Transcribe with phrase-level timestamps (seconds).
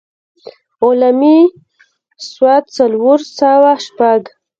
[0.85, 1.37] علّامي
[2.29, 2.29] ص
[2.77, 4.21] څلور سوه شپږ.